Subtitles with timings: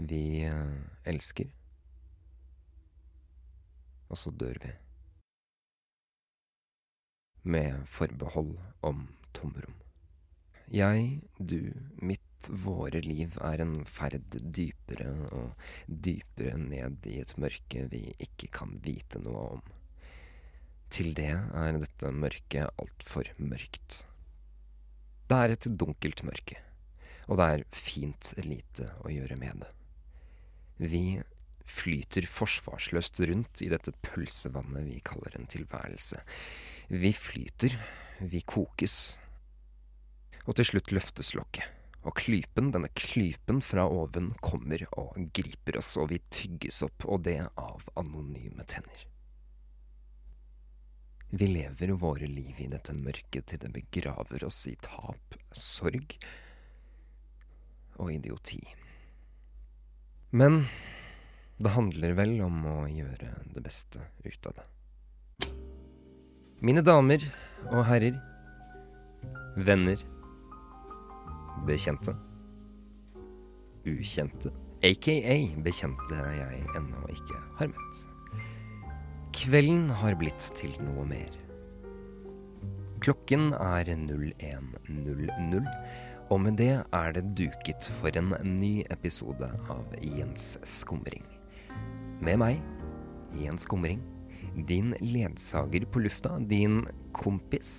[0.00, 1.50] Vi eh, elsker.
[4.08, 4.72] Og så dør vi.
[7.42, 9.76] Med forbehold om tomrom.
[10.70, 17.84] Jeg, du, mitt, våre liv er en ferd dypere og dypere ned i et mørke
[17.92, 19.64] vi ikke kan vite noe om.
[20.90, 24.04] Til det er dette mørket altfor mørkt.
[25.28, 26.56] Det er et dunkelt mørke,
[27.28, 29.74] og det er fint lite å gjøre med det.
[30.80, 31.20] Vi
[31.68, 36.22] flyter forsvarsløst rundt i dette pølsevannet vi kaller en tilværelse.
[36.88, 37.76] Vi flyter,
[38.24, 38.96] vi kokes,
[40.46, 41.68] og til slutt løftes lokket.
[42.00, 47.26] Og klypen, denne klypen fra oven, kommer og griper oss, og vi tygges opp, og
[47.28, 49.04] det av anonyme tenner.
[51.30, 56.16] Vi lever våre liv i dette mørket til det begraver oss i tap, sorg
[58.00, 58.62] og idioti.
[60.30, 60.64] Men
[61.58, 64.66] det handler vel om å gjøre det beste ut av det.
[66.62, 67.24] Mine damer
[67.72, 68.14] og herrer,
[69.56, 69.98] venner,
[71.66, 72.14] bekjente,
[73.88, 74.52] ukjente,
[74.86, 75.16] aka
[75.66, 78.06] bekjente jeg ennå ikke har møtt.
[79.34, 81.34] Kvelden har blitt til noe mer.
[83.02, 85.66] Klokken er 01.00,
[86.30, 91.24] og med det er det duket for en ny episode av Jens Skumring.
[92.22, 92.60] Med meg,
[93.34, 94.02] Jens Skumring,
[94.68, 96.84] din ledsager på lufta, din
[97.16, 97.72] kompis,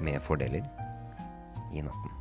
[0.00, 0.64] med fordeler,
[1.76, 2.14] i natten.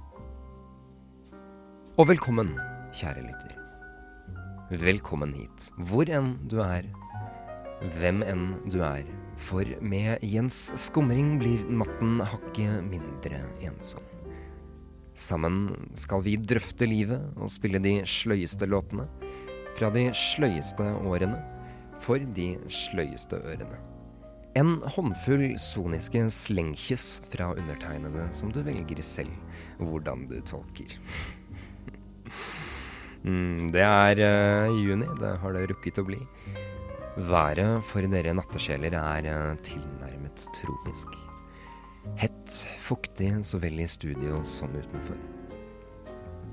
[1.96, 2.52] Og velkommen,
[2.92, 3.56] kjære lytter.
[4.84, 6.90] Velkommen hit, hvor enn du er
[7.96, 9.08] hvem enn du er.
[9.40, 14.04] For med Jens Skumring blir natten hakket mindre ensom.
[15.16, 19.08] Sammen skal vi drøfte livet og spille de sløyeste låtene.
[19.76, 21.40] Fra de sløyeste årene
[22.04, 23.80] for de sløyeste ørene.
[24.56, 29.32] En håndfull soniske slengkyss fra undertegnede som du velger selv
[29.80, 30.96] hvordan du tolker.
[33.28, 36.22] mm, det er uh, juni, det har det rukket å bli.
[37.16, 41.16] Været for dere nattesjeler er eh, tilnærmet tropisk.
[42.18, 45.18] Hett, fuktig så vel i studio som utenfor.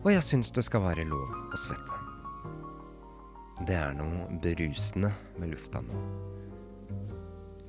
[0.03, 1.99] Og jeg syns det skal være lov å svette.
[3.69, 6.01] Det er noe berusende med lufta nå.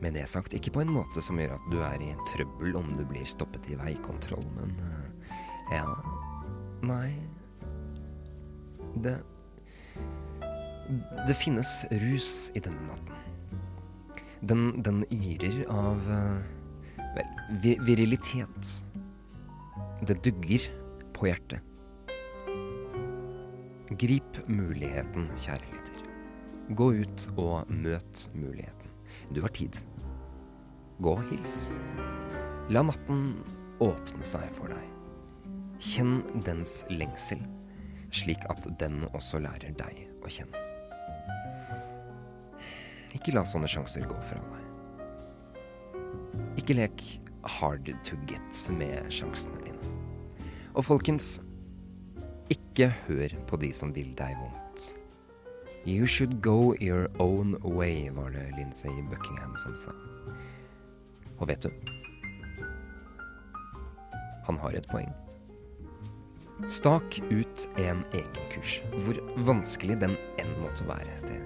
[0.01, 2.95] Med det sagt, ikke på en måte som gjør at du er i trøbbel om
[2.97, 5.37] du blir stoppet i veikontroll, men eh,
[5.77, 5.85] ja
[6.83, 7.13] Nei
[8.99, 9.15] Det
[11.27, 14.19] det finnes rus i denne natten.
[14.43, 16.41] Den, den yrer av eh,
[17.15, 18.71] vel, virilitet.
[20.03, 20.67] Det dugger
[21.15, 21.61] på hjertet.
[23.99, 25.99] Grip muligheten, kjære lytter.
[26.73, 28.89] Gå ut og møt muligheten.
[29.35, 29.77] Du har tid.
[31.03, 31.67] Gå og hils.
[32.73, 33.43] La natten
[33.83, 34.89] åpne seg for deg.
[35.83, 37.41] Kjenn dens lengsel,
[38.15, 40.63] slik at den også lærer deg å kjenne.
[43.13, 44.62] Ikke la sånne sjanser gå fra deg.
[46.57, 47.03] Ikke lek
[47.43, 49.93] hard to get med sjansene dine.
[50.73, 51.37] Og folkens,
[52.53, 54.93] ikke hør på de som vil deg vondt.
[55.85, 59.91] You should go your own way, var det Lindsay Buckingham som sa.
[61.39, 61.69] Og vet du?
[64.47, 65.11] Han har et poeng.
[66.71, 71.17] Stak ut en egen kurs, hvor vanskelig den enn måtte være.
[71.27, 71.39] Det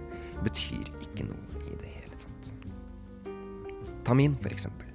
[0.45, 2.51] betyr ikke noe i det hele tatt.
[4.05, 4.86] Ta min, for eksempel.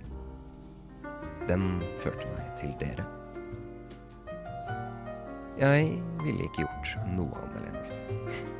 [1.49, 3.05] Den førte meg til dere.
[5.59, 7.93] Jeg ville ikke gjort noe annerledes.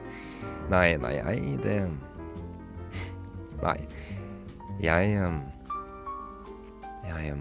[0.73, 1.77] Nei, nei, jeg Det
[3.63, 3.79] Nei.
[4.83, 5.11] Jeg
[7.07, 7.35] Jeg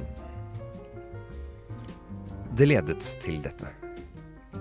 [2.58, 3.68] Det ledet til dette.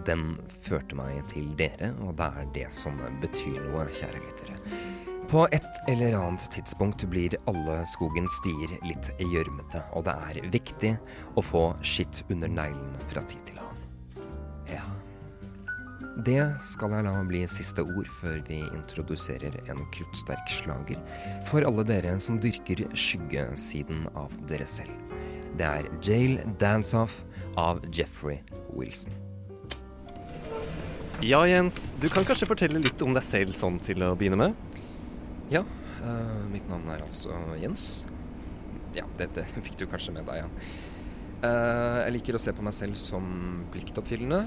[0.07, 5.10] Den førte meg til dere, og det er det som betyr noe, kjære lyttere.
[5.31, 10.91] På et eller annet tidspunkt blir alle skogens stier litt gjørmete, og det er viktig
[11.39, 13.85] å få skitt under neglene fra tid til annen.
[14.73, 14.83] Ja.
[16.27, 20.99] Det skal jeg la bli siste ord før vi introduserer en kruttsterk slager
[21.47, 25.15] for alle dere som dyrker skyggesiden av dere selv.
[25.55, 27.21] Det er Jail Dance-Off
[27.55, 28.43] av Jeffrey
[28.75, 29.15] Wilson.
[31.23, 31.95] Ja, Jens.
[32.03, 34.70] Du kan kanskje fortelle litt om deg selv sånn til å begynne med?
[35.51, 35.65] Ja,
[36.05, 38.05] uh, mitt navn er altså Jens.
[38.95, 40.49] Ja, det, det fikk du kanskje med deg, ja.
[41.41, 43.25] Uh, jeg liker å se på meg selv som
[43.75, 44.45] pliktoppfyllende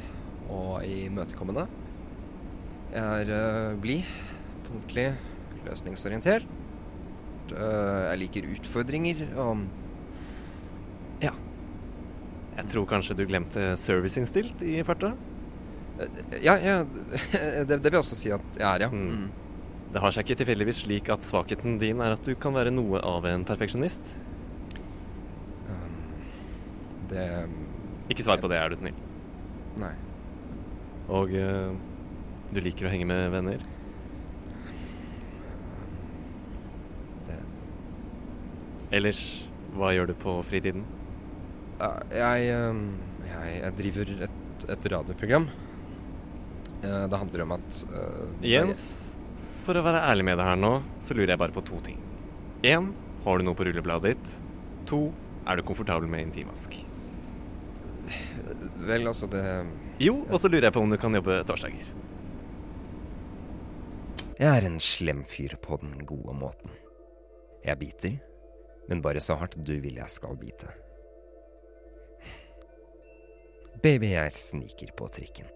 [0.53, 1.67] og imøtekommende.
[2.93, 4.07] Jeg er uh, blid,
[4.69, 5.11] punktlig,
[5.67, 6.59] løsningsorientert.
[7.53, 9.65] Jeg liker utfordringer og
[11.21, 11.33] Ja.
[12.55, 15.11] Jeg tror kanskje du glemte serviceinnstilt i farta?
[16.41, 16.77] Ja, ja
[17.67, 18.89] det, det, vil også si at jeg er, ja.
[18.89, 19.27] Mm.
[19.93, 22.97] Det har seg ikke tilfeldigvis slik at svakheten din er at du kan være noe
[23.05, 24.09] av en perfeksjonist?
[25.69, 25.99] Um,
[27.11, 27.27] det
[28.09, 28.97] Ikke svar på det, er du snill.
[29.77, 29.93] Nei.
[31.13, 31.77] Og uh,
[32.49, 33.69] du liker å henge med venner?
[37.29, 37.39] Det
[38.97, 39.23] Ellers,
[39.77, 40.89] hva gjør du på fritiden?
[41.83, 42.85] jeg, um,
[43.27, 45.51] jeg, jeg driver et, et radioprogram.
[46.81, 48.87] Uh, det handler om at uh, Jens,
[49.65, 50.73] for å være ærlig med deg her nå,
[51.03, 51.99] så lurer jeg bare på to ting.
[52.67, 52.91] Én,
[53.23, 54.33] har du noe på rullebladet ditt?
[54.89, 55.05] To,
[55.47, 56.75] er du komfortabel med intimvask?
[58.83, 59.43] Vel, altså, det
[60.03, 61.91] Jo, og så lurer jeg på om du kan jobbe torsdager.
[64.33, 66.71] Jeg er en slem fyr på den gode måten.
[67.63, 68.15] Jeg biter,
[68.89, 70.71] men bare så hardt du vil jeg skal bite.
[73.83, 75.47] Baby, jeg sniker på trikken.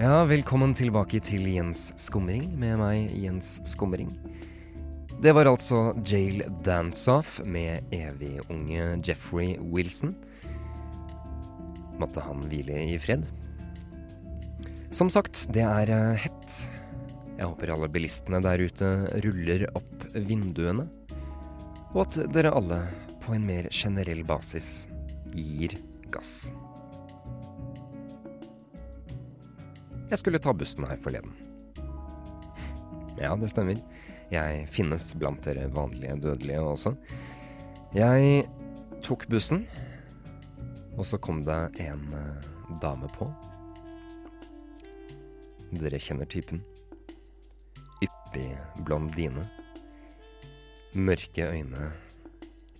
[0.00, 4.08] Ja, velkommen tilbake til Jens Skumring med meg, Jens Skumring.
[5.20, 10.14] Det var altså Jail Dance-Off med evig unge Jeffrey Wilson.
[12.00, 13.26] Måtte han hvile i fred.
[14.90, 16.56] Som sagt, det er eh, hett.
[17.36, 18.88] Jeg håper alle bilistene der ute
[19.24, 20.88] ruller opp vinduene,
[21.92, 22.80] og at dere alle
[23.20, 24.88] på en mer generell basis
[25.36, 25.76] gir
[26.12, 26.48] gass.
[30.10, 31.34] Jeg skulle ta bussen her forleden.
[33.20, 33.78] Ja, det stemmer.
[34.30, 36.94] Jeg finnes blant dere vanlige dødelige også.
[37.94, 38.44] Jeg
[39.06, 39.64] tok bussen,
[40.98, 42.50] og så kom det en eh,
[42.82, 43.30] dame på.
[45.78, 46.62] Dere kjenner typen.
[48.02, 48.50] Yppig
[48.86, 49.46] blondine.
[50.94, 51.90] Mørke øyne.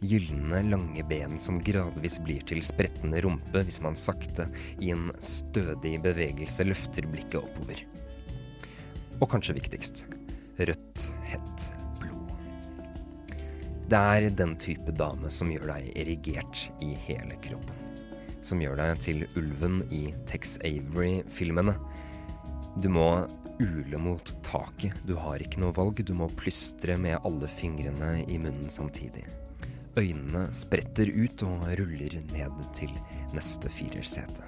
[0.00, 4.47] Gylne, lange ben som gradvis blir til sprettende rumpe hvis man sakte,
[4.81, 7.82] i en stødig bevegelse, løfter blikket oppover.
[9.20, 10.06] Og kanskje viktigst
[10.61, 11.67] rødt, hett
[12.00, 12.32] blod.
[13.93, 17.76] Det er den type dame som gjør deg erigert i hele kroppen.
[18.41, 21.76] Som gjør deg til ulven i Tex Avery-filmene.
[22.81, 23.11] Du må
[23.61, 28.41] ule mot taket, du har ikke noe valg, du må plystre med alle fingrene i
[28.41, 29.26] munnen samtidig.
[29.98, 32.92] Øynene spretter ut og ruller ned til
[33.34, 34.46] neste firersete.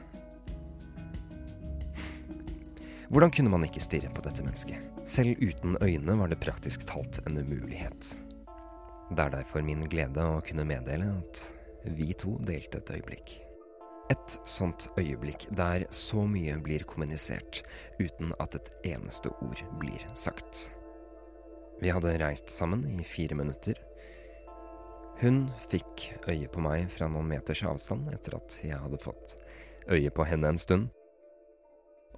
[3.12, 4.86] Hvordan kunne man ikke stirre på dette mennesket?
[5.04, 8.14] Selv uten øyne var det praktisk talt en umulighet.
[9.10, 11.42] Det er derfor min glede å kunne meddele at
[11.98, 13.34] vi to delte et øyeblikk.
[14.14, 17.64] Et sånt øyeblikk der så mye blir kommunisert
[18.00, 20.68] uten at et eneste ord blir sagt.
[21.82, 23.76] Vi hadde reist sammen i fire minutter.
[25.22, 29.36] Hun fikk øye på meg fra noen meters avstand etter at jeg hadde fått
[29.86, 30.88] øye på henne en stund.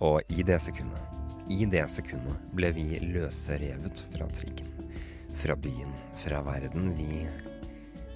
[0.01, 1.19] Og i det sekundet,
[1.53, 4.89] i det sekundet ble vi løsrevet fra trikken.
[5.37, 5.93] Fra byen,
[6.23, 6.95] fra verden.
[6.97, 7.27] Vi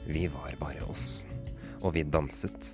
[0.08, 1.26] Vi var bare oss.
[1.82, 2.72] Og vi danset,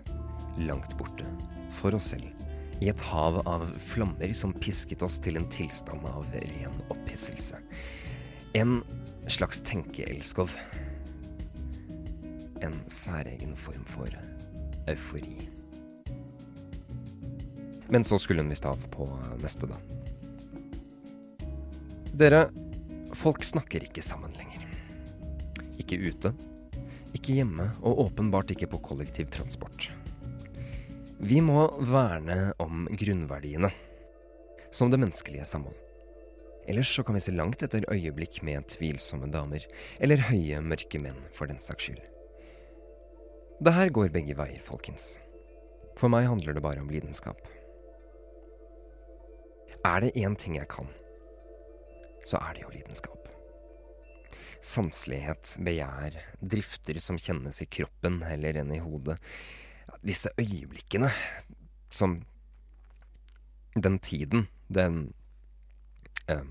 [0.62, 1.26] langt borte,
[1.72, 2.30] for oss selv.
[2.78, 7.58] I et hav av flammer som pisket oss til en tilstand av ren opphisselse.
[8.54, 8.82] En
[9.26, 10.54] slags tenkeelskov.
[12.62, 14.10] En særegen form for
[14.88, 15.48] eufori.
[17.88, 19.06] Men så skulle hun visst av på
[19.42, 19.78] neste, da.
[22.14, 22.46] Dere,
[23.14, 24.62] folk snakker ikke sammen lenger.
[25.82, 26.30] Ikke ute,
[27.14, 29.90] ikke hjemme, og åpenbart ikke på kollektivtransport.
[31.24, 33.70] Vi må verne om grunnverdiene,
[34.74, 35.76] som det menneskelige samhold.
[36.66, 39.66] Ellers så kan vi se langt etter øyeblikk med tvilsomme damer,
[40.00, 42.13] eller høye, mørke menn, for den saks skyld.
[43.62, 45.14] Det her går begge veier, folkens.
[45.94, 47.38] For meg handler det bare om lidenskap.
[49.84, 50.88] Er det én ting jeg kan,
[52.26, 53.28] så er det jo lidenskap.
[54.64, 59.18] Sanselighet, begjær, drifter som kjennes i kroppen heller enn i hodet.
[60.02, 61.12] Disse øyeblikkene
[61.90, 62.22] som
[63.74, 65.12] Den tiden, den
[66.30, 66.46] uh,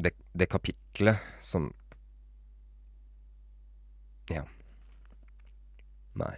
[0.00, 1.74] det, det kapitlet som
[4.32, 4.46] Ja.
[6.18, 6.34] Nei.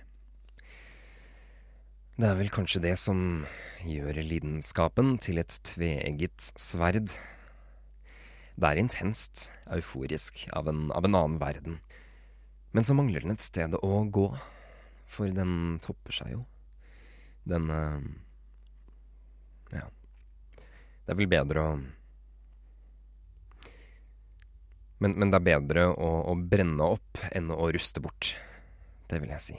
[2.15, 3.19] Det er vel kanskje det som
[3.83, 7.17] gjør lidenskapen til et tveegget sverd.
[8.55, 11.81] Det er intenst, euforisk, av en, av en annen verden.
[12.75, 14.29] Men så mangler den et sted å gå,
[15.11, 16.45] for den topper seg jo.
[17.51, 18.07] Den øh,
[19.75, 19.89] Ja.
[21.05, 21.75] Det er vel bedre å
[25.05, 28.33] men, men det er bedre å, å brenne opp enn å ruste bort.
[29.11, 29.57] Det vil jeg si.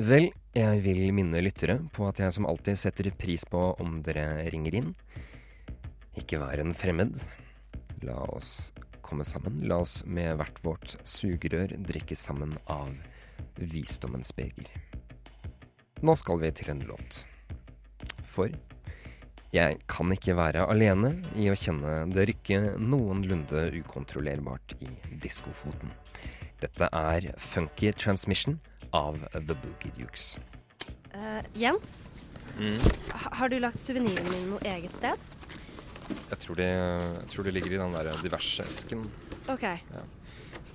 [0.00, 4.46] Vel, jeg vil minne lyttere på at jeg som alltid setter pris på om dere
[4.52, 4.92] ringer inn.
[6.20, 7.16] Ikke vær en fremmed.
[8.04, 8.70] La oss
[9.04, 9.58] komme sammen.
[9.68, 12.92] La oss med hvert vårt sugerør drikke sammen av
[13.60, 14.70] visdommens beger.
[16.00, 17.24] Nå skal vi til en låt.
[18.30, 18.52] For
[19.50, 24.90] jeg kan ikke være alene i å kjenne det rykke noenlunde ukontrollerbart i
[25.22, 25.90] diskofoten.
[26.62, 28.60] Dette er Funky Transmission
[28.94, 30.36] av The Boogie Dukes.
[31.10, 32.04] Uh, Jens,
[32.60, 32.78] mm.
[33.40, 35.26] har du lagt suveniren min noe eget sted?
[36.30, 39.02] Jeg tror det, jeg tror det ligger i den der diverse-esken.
[39.50, 39.66] Ok,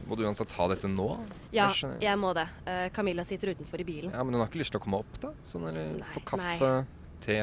[0.05, 1.07] Må du uansett ta dette nå?
[1.55, 2.45] ja, Jeg jeg må det.
[2.67, 4.11] Uh, Camilla sitter utenfor i bilen.
[4.11, 5.31] Ja, Men hun har ikke lyst til å komme opp, da?
[5.47, 6.73] Sånn, eller Nei, få kaffe,
[7.23, 7.39] te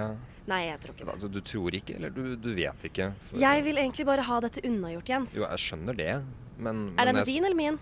[0.51, 1.13] Nei, jeg tror ikke det.
[1.15, 3.13] altså, Du tror ikke, eller du, du vet ikke?
[3.29, 5.37] For- Jeg vil egentlig bare ha dette unnagjort, Jens.
[5.39, 6.25] Jo, jeg skjønner det,
[6.59, 7.79] men Er den jeg- din eller min?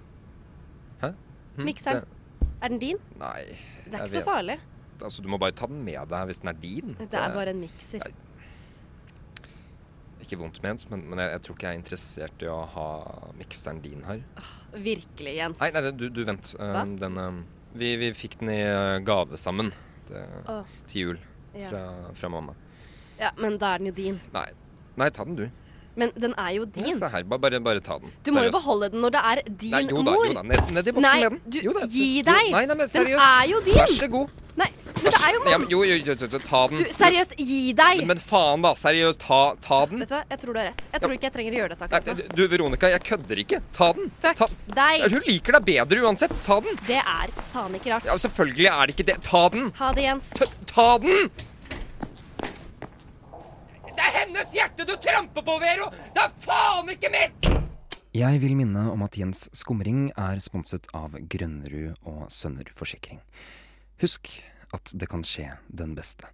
[1.00, 2.04] Hm, Mikseren.
[2.62, 2.98] Er den din?
[3.18, 3.42] Nei.
[3.84, 4.58] Det er ikke ikke så farlig.
[5.02, 6.94] Altså, Du må bare ta den med deg hvis den er din.
[7.00, 7.98] Det er bare en mikser.
[8.04, 8.14] Jeg...
[10.20, 12.86] Ikke vondt ment, men, men jeg, jeg tror ikke jeg er interessert i å ha
[13.40, 14.20] mikseren din her.
[14.76, 15.58] Virkelig, Jens.
[15.62, 16.52] Nei, nei, du, du vent.
[16.60, 16.84] Hva?
[17.00, 17.40] den, um,
[17.74, 19.72] vi, vi fikk den i uh, gave sammen
[20.10, 20.22] det,
[20.92, 21.20] til jul.
[21.68, 22.54] Fra, fra mamma.
[23.20, 24.20] ja, men da er den jo din.
[24.32, 24.46] Nei.
[24.96, 25.48] Nei, ta den du.
[25.96, 26.92] Men den er jo Ja, din.
[26.96, 28.10] se her, bare, bare, ta den.
[28.24, 30.26] Du må jo beholde den når det er din Nei, jo da, mor.
[30.26, 30.42] jo da.
[30.42, 31.62] Ned, ned i boksen Nei, med den.
[31.66, 32.50] Jo da, gi jo, deg!
[32.54, 33.74] Nei, nei, men Den er jo din!
[33.80, 34.28] Vær så god.
[35.00, 36.82] Men det er jo Ja, men, jo, jo, jo, jo, ta den.
[36.84, 38.02] Du, seriøst, gi deg!
[38.02, 38.72] Men, men faen, da.
[38.78, 40.02] Seriøst, ta, ta den.
[40.04, 40.82] Vet du hva, jeg tror du har rett.
[40.92, 42.26] Jeg tror ikke jeg trenger å gjøre dette akkurat nå.
[42.36, 43.60] du, Veronica, jeg kødder ikke.
[43.76, 44.10] Ta den.
[44.24, 45.06] Fuck Ta, deg!
[45.14, 46.36] Hun liker deg bedre uansett.
[46.44, 46.80] Ta den.
[46.88, 48.10] Det er faen ikke rart.
[48.10, 49.18] Ja, Selvfølgelig er det ikke det.
[49.26, 49.70] Ta den.
[49.80, 50.34] Ha det, Jens.
[50.36, 51.30] Ta, ta den!
[53.90, 55.90] Det er hennes hjerte du tramper på, Vero!
[56.16, 57.50] Det er faen ikke mitt!
[58.16, 63.20] Jeg vil minne om at Jens Skumring er sponset av Grønnerud og Sønner Forsikring.
[64.02, 64.32] Husk
[64.76, 66.28] at det kan skje den beste.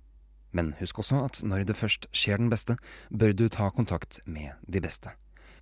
[0.57, 2.79] Men husk også at når det først skjer den beste,
[3.11, 5.13] bør du ta kontakt med de beste.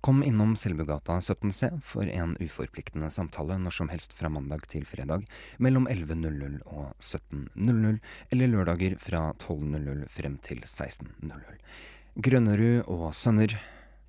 [0.05, 5.25] Kom innom Selbugata 17C for en uforpliktende samtale når som helst fra mandag til fredag
[5.57, 7.97] mellom 11.00 og 17.00,
[8.29, 11.57] eller lørdager fra 12.00 frem til 16.00.
[12.21, 13.57] Grønnerud og Sønner,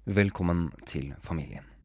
[0.04, 1.75] velkommen til familien.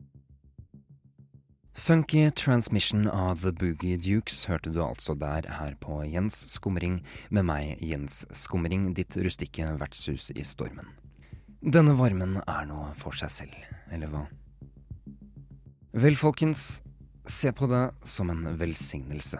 [1.74, 7.00] Funky Transmission av The Boogie Dukes hørte du altså der her på Jens Skumring,
[7.30, 10.90] med meg, Jens Skumring, ditt rustikke vertshus i stormen.
[11.62, 13.56] Denne varmen er noe for seg selv,
[13.92, 14.26] eller hva?
[15.96, 16.82] Vel, folkens,
[17.24, 19.40] se på det som en velsignelse.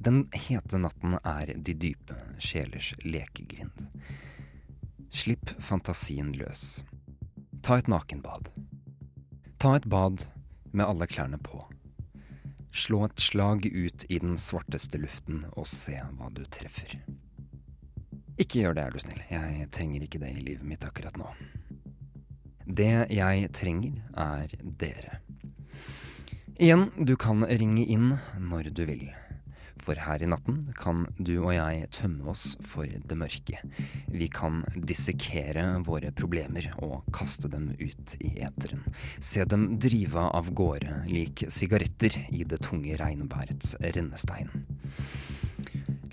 [0.00, 3.84] Den hete natten er de dype sjelers lekegrind.
[5.12, 6.82] Slipp fantasien løs.
[7.60, 8.48] Ta et nakenbad.
[9.58, 10.24] Ta et bad
[10.78, 11.64] med alle klærne på.
[12.72, 16.98] Slå et slag ut i den svarteste luften og se hva du treffer.
[18.38, 19.22] Ikke gjør det, er du snill.
[19.32, 21.32] Jeg trenger ikke det i livet mitt akkurat nå.
[22.68, 25.18] Det jeg trenger, er dere.
[26.58, 29.08] Igjen, du kan ringe inn når du vil.
[29.82, 33.62] For her i natten kan du og jeg tømme oss for det mørke.
[34.12, 38.84] Vi kan dissekere våre problemer og kaste dem ut i eteren.
[39.20, 44.52] Se dem drive av gårde lik sigaretter i det tunge regnværets rennestein.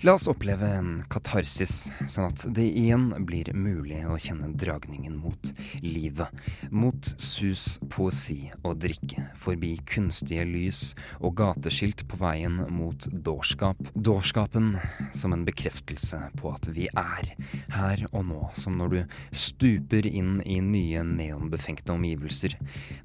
[0.02, 5.48] La oss oppleve en katarsis, sånn at det igjen blir mulig å kjenne dragningen mot
[5.80, 6.28] livet.
[6.68, 9.24] Mot sus, poesi og drikke.
[9.40, 10.80] Forbi kunstige lys
[11.16, 13.80] og gateskilt på veien mot dårskap.
[13.96, 14.74] Dårskapen
[15.16, 17.32] som en bekreftelse på at vi er
[17.72, 18.42] her og nå.
[18.52, 22.58] Som når du stuper inn i nye neonbefengte omgivelser.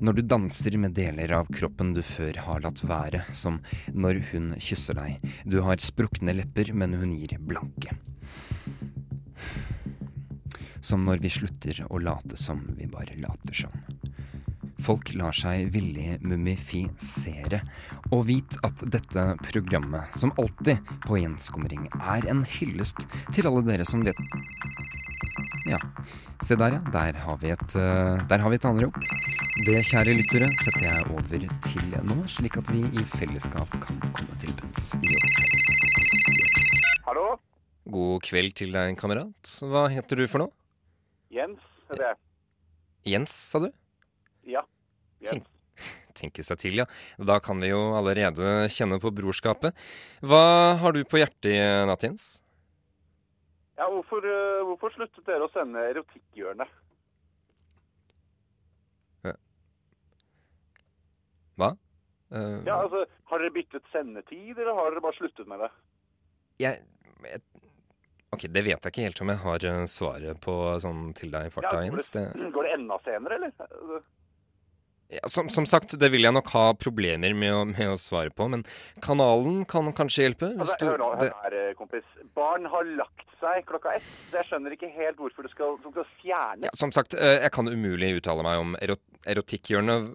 [0.03, 3.23] Når du danser med deler av kroppen du før har latt være.
[3.31, 3.61] Som
[3.95, 5.23] når hun kysser deg.
[5.47, 7.93] Du har sprukne lepper, men hun gir blanke.
[10.81, 13.75] Som når vi slutter å late som vi bare later som.
[14.81, 17.59] Folk lar seg villig mumifisere,
[18.09, 23.85] og vit at dette programmet, som alltid på gjenskumring, er en hyllest til alle dere
[23.85, 24.17] som vet
[25.69, 25.77] Ja,
[26.41, 28.97] se der ja, der har vi et, eh, der har vi et anrop.
[29.61, 34.41] Det, kjære lyttere, setter jeg over til nå, slik at vi i fellesskap kan komme
[34.41, 35.20] til bunns i.
[35.20, 35.20] Hallo?
[37.89, 39.53] God kveld til deg, kamerat.
[39.65, 40.53] Hva heter du for noe?
[41.33, 42.11] Jens er det.
[43.07, 43.71] Jens, sa du?
[44.45, 44.61] Ja.
[45.25, 45.47] Jens.
[46.21, 46.85] Tenke seg til, ja.
[47.17, 49.73] Da kan vi jo allerede kjenne på brorskapet.
[50.21, 50.43] Hva
[50.81, 51.57] har du på hjertet i
[51.89, 52.35] natt, Jens?
[53.79, 56.69] Ja, hvorfor, eh, hvorfor sluttet dere å sende Erotikkhjørnet?
[61.59, 61.73] Hva?
[62.31, 65.71] Uh, Ja, altså, Har dere byttet sendetid, eller har dere bare sluttet med det?
[66.61, 66.83] jeg,
[67.25, 67.41] jeg
[68.31, 71.49] Ok, det vet jeg ikke helt om jeg har eh, svaret på sånn til deg
[71.49, 72.11] i farta, Ja, Jens.
[72.13, 72.21] Det,
[72.55, 73.51] går, det, enda senere, eller?
[73.65, 73.99] Altså,
[75.11, 78.31] ja, som, som sagt, det vil jeg nok ha problemer med å, med å svare
[78.31, 78.63] på, men
[79.03, 80.53] kanalen kan kanskje hjelpe?
[80.55, 82.07] Altså, du, hør, nå, hør her, eh, kompis.
[82.37, 84.09] Barn har lagt seg klokka ett.
[84.31, 87.51] Jeg skjønner ikke helt hvorfor du skal, du skal fjerne ja, som sagt, eh, jeg
[87.51, 88.95] kan umulig uttale meg om ero,
[89.27, 90.13] erotikkhjørnet,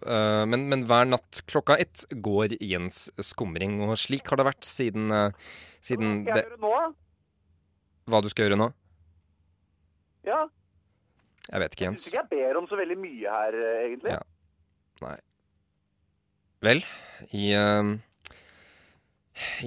[0.49, 5.13] men, men hver natt klokka ett går Jens skumring, og slik har det vært siden,
[5.85, 6.79] siden Hva skal jeg gjøre nå?
[8.07, 8.69] Hva du skal gjøre nå?
[10.27, 10.45] Ja,
[11.53, 12.03] Jeg vet ikke, jeg Jens.
[12.05, 14.15] syns ikke jeg ber om så veldig mye her, eh, egentlig.
[14.17, 14.23] Ja.
[15.05, 15.17] Nei.
[16.67, 16.81] Vel,
[17.37, 17.93] i uh,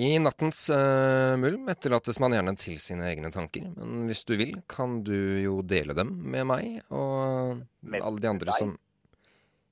[0.02, 3.70] I nattens uh, mulm etterlates man gjerne til sine egne tanker.
[3.78, 8.32] Men hvis du vil, kan du jo dele dem med meg og Med alle de
[8.32, 8.58] andre deg?
[8.58, 8.76] som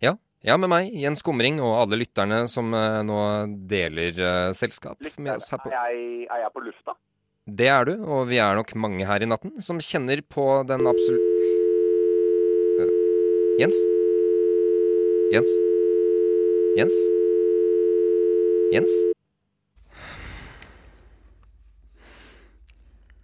[0.03, 0.13] Ja.
[0.45, 3.17] Ja, med meg, Jens Skumring, og alle lytterne som uh, nå
[3.67, 6.93] deler uh, selskap med oss her på er, jeg, er jeg på lufta?
[7.47, 10.83] Det er du, og vi er nok mange her i natten som kjenner på den
[10.89, 11.35] absolutt
[12.77, 12.91] Uh,
[13.57, 13.77] Jens?
[15.33, 15.53] Jens?
[16.77, 16.97] Jens?
[18.75, 18.97] Jens?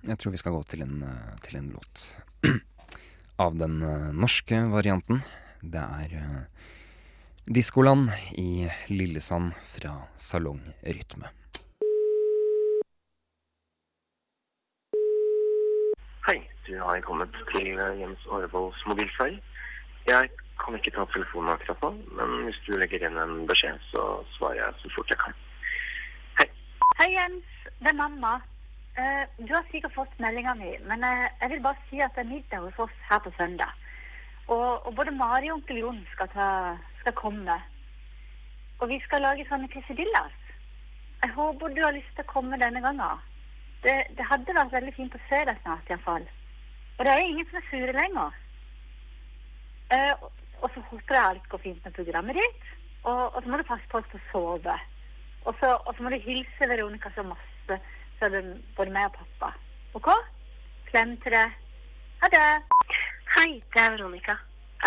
[0.07, 2.07] Jeg tror vi skal gå til en, eh, til en låt.
[3.45, 5.21] Av den eh, norske varianten.
[5.61, 6.41] Det er uh,
[7.45, 10.63] Diskoland i Lillesand fra Salong
[16.23, 19.33] Hei, du har kommet til eh, Jens Aarvolds mobilfløy.
[20.07, 20.29] Jeg
[20.61, 24.03] kan ikke ta telefonen akkurat nå, men hvis du legger igjen en beskjed, så
[24.37, 25.35] svarer jeg så fort jeg kan.
[26.37, 26.45] Hei,
[27.01, 27.49] Hei, Jens.
[27.81, 28.31] Det er mamma.
[28.95, 32.23] Uh, du har sikkert fått meldinga mi, men uh, jeg vil bare si at det
[32.23, 33.75] er middag hos oss her på søndag.
[34.47, 36.47] Og, og både Mari og onkel Jon skal, ta,
[37.01, 37.59] skal komme.
[38.79, 40.39] Og vi skal lage sånne quesadillas.
[41.19, 43.27] Jeg håper du har lyst til å komme denne gangen.
[43.83, 46.25] Det, det hadde vært veldig fint å se deg snart, iallfall.
[46.97, 48.39] Og det er ingen som er sure lenger.
[49.91, 50.13] Uh,
[50.61, 52.61] og- så håper jeg alt går fint med programmet ditt.
[53.03, 54.77] Og, og så må du passe på å sove.
[55.43, 57.79] Og så, og så må du hilse Veronica så masse,
[58.19, 58.43] så det
[58.77, 59.49] både meg og pappa.
[59.99, 60.07] OK?
[60.87, 61.51] Klem til deg.
[62.21, 62.45] Ha det.
[63.35, 64.37] Hei, det er Veronica.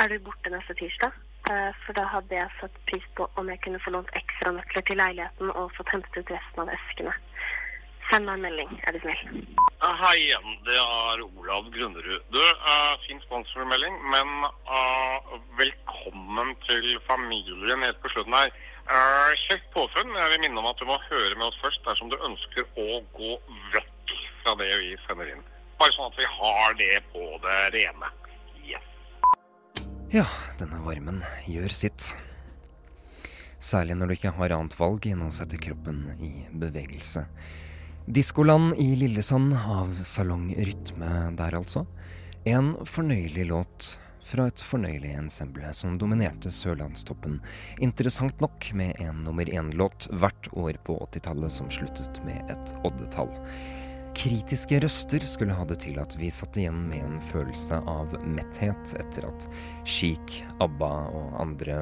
[0.00, 1.12] Er du borte neste tirsdag?
[1.50, 4.82] Eh, For da hadde jeg satt pris på om jeg kunne få lånt ekstra nøkler
[4.88, 7.12] til leiligheten og fått hentet ut resten av eskene.
[8.16, 9.40] Send meg en melding, er du snill.
[10.00, 12.22] Hei igjen, det er Olav Grunnerud.
[12.32, 14.30] Du, uh, fin sponsormelding, men
[14.72, 18.54] uh, velkommen til familien helt på slutten her.
[18.88, 20.14] Uh, Kjekt påfunn.
[20.16, 23.02] Jeg vil minne om at du må høre med oss først dersom du ønsker å
[23.18, 23.34] gå
[23.74, 25.44] vekk fra det vi sender inn.
[25.76, 28.12] Bare sånn at vi har det på det rene.
[28.64, 28.88] Yes.
[30.16, 30.24] Ja,
[30.56, 31.20] denne varmen
[31.52, 32.14] gjør sitt.
[33.60, 36.32] Særlig når du ikke har annet valg enn å sette kroppen i
[36.64, 37.28] bevegelse.
[38.08, 41.82] Diskoland i Lillesand av Salong Rytme der, altså.
[42.46, 43.86] En fornøyelig låt
[44.22, 47.40] fra et fornøyelig ensemble som dominerte Sørlandstoppen.
[47.82, 53.32] Interessant nok med en nummer én-låt hvert år på 80-tallet som sluttet med et oddetall.
[54.14, 58.94] Kritiske røster skulle ha det til at vi satt igjen med en følelse av metthet
[59.02, 59.48] etter at
[59.82, 61.80] Chic, ABBA og andre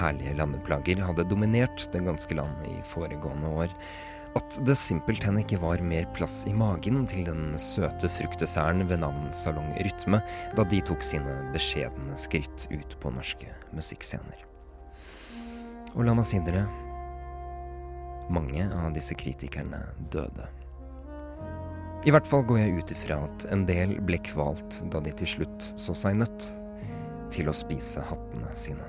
[0.00, 3.76] herlige landeplager hadde dominert det ganske land i foregående år.
[4.38, 9.28] At det simpelthen ikke var mer plass i magen til den søte fruktdesserten ved navn
[9.36, 10.22] Salong Rytme
[10.56, 14.46] da de tok sine beskjedne skritt ut på norske musikkscener.
[15.92, 16.64] Og la meg si dere
[18.32, 19.82] mange av disse kritikerne
[20.14, 20.48] døde.
[22.02, 25.28] I hvert fall går jeg ut ifra at en del ble kvalt da de til
[25.36, 26.48] slutt så seg nødt
[27.32, 28.88] til å spise hattene sine.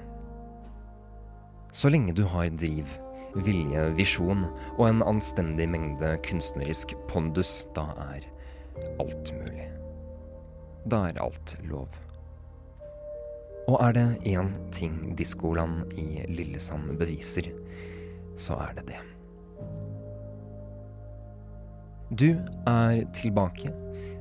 [1.74, 2.90] Så lenge du har driv,
[3.36, 4.46] vilje, visjon
[4.78, 8.28] og en anstendig mengde kunstnerisk pondus, da er
[9.02, 9.68] alt mulig.
[10.90, 11.88] Da er alt lov.
[13.68, 17.48] Og er det én ting Diskoland i Lillesand beviser,
[18.36, 19.00] så er det det.
[22.14, 22.30] Du
[22.68, 23.72] er tilbake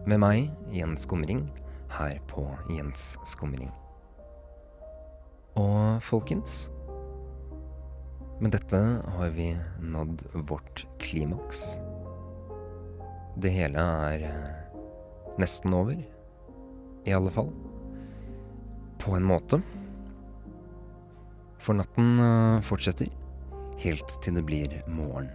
[0.07, 1.49] med meg, Jens Skumring,
[1.93, 3.71] her på Jens Skumring.
[5.59, 6.71] Og folkens
[8.43, 8.77] Med dette
[9.07, 11.61] har vi nådd vårt klimaks.
[13.39, 16.01] Det hele er eh, nesten over.
[17.07, 17.53] I alle fall.
[18.99, 19.61] På en måte.
[21.63, 23.15] For natten eh, fortsetter
[23.85, 25.31] helt til det blir morgen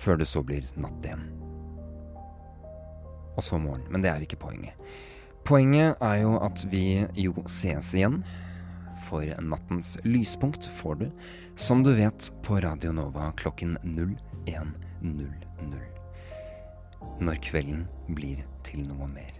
[0.00, 1.26] før det så blir natt igjen.
[3.36, 3.86] og så morgen.
[3.88, 4.74] Men det er ikke poenget.
[5.46, 8.24] Poenget er jo at vi jo ses igjen.
[9.00, 11.10] For nattens lyspunkt får du,
[11.56, 15.30] som du vet, på Radio Nova klokken 01.00.
[17.20, 19.34] Når kvelden blir til noe mer.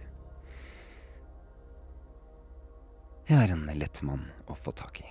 [3.29, 5.09] Jeg er en lett mann å få tak i.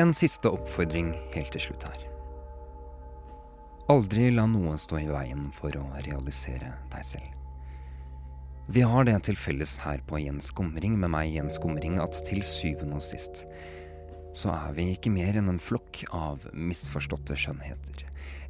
[0.00, 2.06] En siste oppfordring helt til slutt her.
[3.90, 7.49] Aldri la noe stå i veien for å realisere deg selv.
[8.70, 12.38] Vi har det til felles her på Jens Skumring med meg, Jens Skumring, at til
[12.46, 13.44] syvende og sist
[14.36, 18.04] så er vi ikke mer enn en flokk av misforståtte skjønnheter.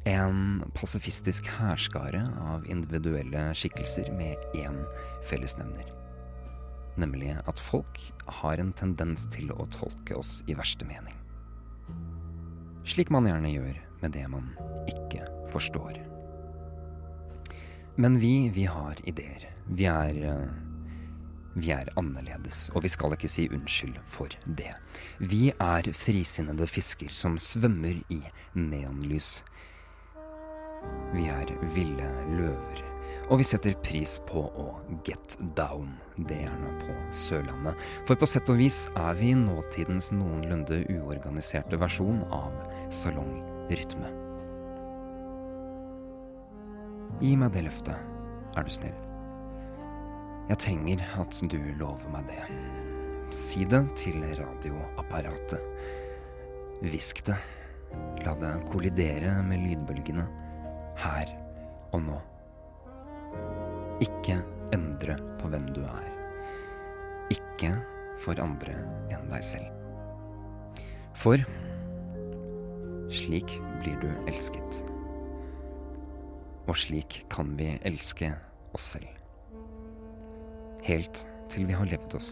[0.05, 4.77] En pasifistisk hærskare av individuelle skikkelser med én
[5.25, 5.89] fellesnevner.
[7.01, 7.97] Nemlig at folk
[8.41, 11.17] har en tendens til å tolke oss i verste mening.
[12.85, 14.53] Slik man gjerne gjør med det man
[14.85, 15.97] ikke forstår.
[17.97, 19.49] Men vi, vi har ideer.
[19.71, 20.49] Vi er eh,
[21.55, 24.71] Vi er annerledes, og vi skal ikke si unnskyld for det.
[25.19, 28.21] Vi er frisinnede fisker som svømmer i
[28.55, 29.41] neonlys.
[31.11, 32.07] Vi er ville
[32.37, 32.85] løver.
[33.27, 34.65] Og vi setter pris på å
[35.07, 35.91] get down.
[36.15, 37.75] Det er nå på Sørlandet.
[38.07, 42.55] For på sett og vis er vi nåtidens noenlunde uorganiserte versjon av
[42.95, 44.15] salongrytme.
[47.21, 48.11] Gi meg det løftet,
[48.55, 49.10] er du snill.
[50.49, 52.45] Jeg trenger at du lover meg det.
[53.31, 55.61] Si det til radioapparatet.
[56.81, 57.37] Hvisk det.
[58.25, 60.25] La det kollidere med lydbølgene.
[61.01, 61.31] Her
[61.93, 62.17] og nå.
[64.03, 64.41] Ikke
[64.75, 66.09] endre på hvem du er.
[67.31, 67.75] Ikke
[68.21, 68.75] for andre
[69.13, 69.69] enn deg selv.
[71.15, 71.39] For
[73.11, 74.83] slik blir du elsket.
[76.67, 78.33] Og slik kan vi elske
[78.75, 79.20] oss selv.
[80.81, 82.31] Helt til vi har levd oss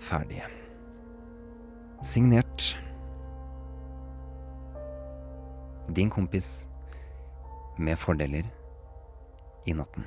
[0.00, 0.46] ferdige.
[2.02, 2.74] Signert
[5.96, 6.66] din kompis
[7.78, 8.44] med fordeler
[9.66, 10.06] i natten.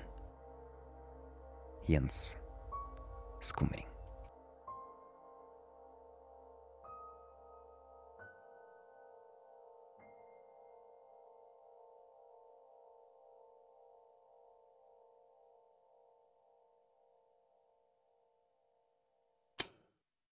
[1.89, 2.37] Jens
[3.41, 3.92] Skumring.